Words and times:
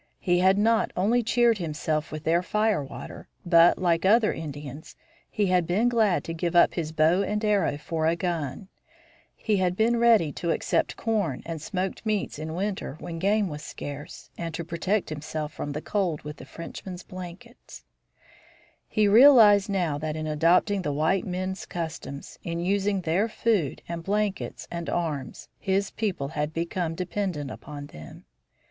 He 0.19 0.39
had 0.39 0.57
not 0.57 0.89
only 0.97 1.21
cheered 1.21 1.59
himself 1.59 2.11
with 2.11 2.23
their 2.23 2.41
firewater, 2.41 3.27
but, 3.45 3.77
like 3.77 4.03
other 4.03 4.33
Indians, 4.33 4.95
he 5.29 5.45
had 5.45 5.67
been 5.67 5.89
glad 5.89 6.23
to 6.23 6.33
give 6.33 6.55
up 6.55 6.73
his 6.73 6.91
bow 6.91 7.21
and 7.21 7.45
arrow 7.45 7.77
for 7.77 8.07
a 8.07 8.15
gun; 8.15 8.67
he 9.35 9.57
had 9.57 9.75
been 9.75 9.99
ready 9.99 10.31
to 10.31 10.49
accept 10.49 10.97
corn 10.97 11.43
and 11.45 11.61
smoked 11.61 12.03
meats 12.03 12.39
in 12.39 12.55
winter 12.55 12.97
when 12.99 13.19
game 13.19 13.47
was 13.47 13.61
scarce, 13.61 14.31
and 14.39 14.55
to 14.55 14.65
protect 14.65 15.09
himself 15.09 15.53
from 15.53 15.71
the 15.73 15.83
cold 15.83 16.23
with 16.23 16.37
the 16.37 16.45
Frenchmen's 16.45 17.03
blankets. 17.03 17.83
[Illustration: 18.89 18.89
INDIAN 18.95 19.13
WEAPON] 19.13 19.19
He 19.19 19.21
realized 19.27 19.69
now 19.69 19.97
that 19.99 20.15
in 20.15 20.25
adopting 20.25 20.81
the 20.81 20.91
white 20.93 21.27
men's 21.27 21.67
customs, 21.67 22.39
in 22.43 22.59
using 22.59 23.01
their 23.01 23.29
food 23.29 23.83
and 23.87 24.01
blankets 24.01 24.67
and 24.71 24.89
arms, 24.89 25.47
his 25.59 25.91
people 25.91 26.29
had 26.29 26.53
become 26.55 26.95
dependent 26.95 27.51
upon 27.51 27.85
them. 27.85 28.25